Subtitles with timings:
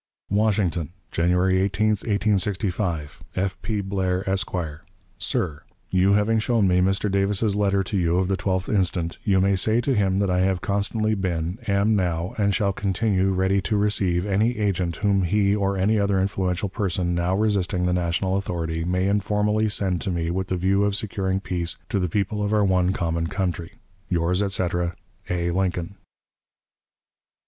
[0.31, 3.21] "WASHINGTON, January 18, 1865.
[3.35, 3.61] "F.
[3.61, 3.81] P.
[3.81, 4.49] BLAIR, Esq.
[5.19, 7.11] "SIR: You having shown me Mr.
[7.11, 10.39] Davis's letter to you of the 12th instant, you may say to him that I
[10.39, 15.55] have constantly been, am now, and shall continue ready to receive any agent whom he
[15.55, 20.31] or any other influential person now resisting the national authority may informally send to me
[20.31, 23.73] with the view of securing peace to the people of our one common country.
[24.09, 24.95] "Yours, etc.,
[25.29, 25.51] A.
[25.51, 25.93] LINCOLN."